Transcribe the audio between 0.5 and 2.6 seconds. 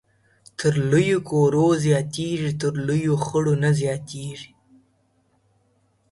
تر لويو کورو زياتېږي،